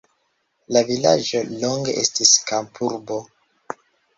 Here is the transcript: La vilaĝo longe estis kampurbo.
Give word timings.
La 0.77 0.81
vilaĝo 0.87 1.41
longe 1.65 1.95
estis 2.07 2.33
kampurbo. 2.53 3.21